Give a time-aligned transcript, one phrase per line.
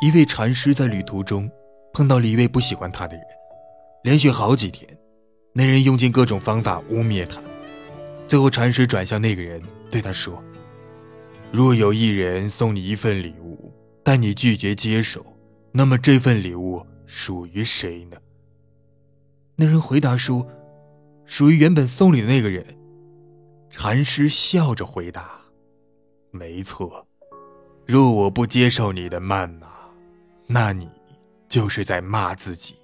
[0.00, 1.50] 一位禅师在旅途中
[1.92, 3.24] 碰到了一位不喜欢他的人，
[4.04, 4.88] 连续好几天，
[5.52, 7.40] 那人用尽各种方法污蔑他。
[8.28, 10.40] 最后，禅师转向那个人，对他说
[11.50, 13.72] ：“若有一人送你一份礼物，
[14.04, 15.24] 但你拒绝接受，
[15.72, 18.16] 那么这份礼物属于谁呢？”
[19.56, 20.46] 那人回答说
[21.26, 22.64] ：“属于原本送礼的那个人。”
[23.68, 25.40] 禅师笑着回答
[26.30, 27.04] ：“没错，
[27.84, 29.67] 若我不接受你的谩骂，
[30.48, 30.88] 那你
[31.48, 32.74] 就是在骂自己。”